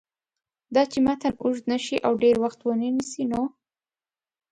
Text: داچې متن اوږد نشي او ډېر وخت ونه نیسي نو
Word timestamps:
داچې 0.73 0.99
متن 1.05 1.33
اوږد 1.43 1.65
نشي 1.71 1.97
او 2.05 2.11
ډېر 2.23 2.35
وخت 2.43 2.59
ونه 2.63 2.87
نیسي 2.97 3.23
نو 3.31 3.41